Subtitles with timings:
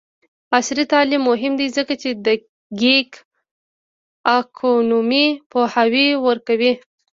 [0.55, 2.27] عصري تعلیم مهم دی ځکه چې د
[2.81, 3.09] ګیګ
[4.37, 6.73] اکونومي پوهاوی ورکوي.